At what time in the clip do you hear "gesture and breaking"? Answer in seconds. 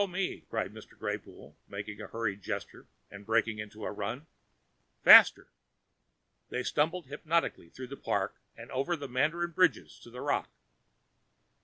2.41-3.59